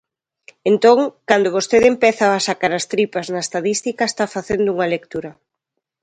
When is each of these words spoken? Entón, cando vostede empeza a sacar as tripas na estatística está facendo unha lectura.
Entón, 0.71 0.99
cando 1.29 1.53
vostede 1.55 1.87
empeza 1.93 2.25
a 2.31 2.43
sacar 2.47 2.71
as 2.79 2.85
tripas 2.93 3.25
na 3.33 3.43
estatística 3.45 4.03
está 4.05 4.25
facendo 4.35 4.67
unha 4.75 4.91
lectura. 4.95 5.31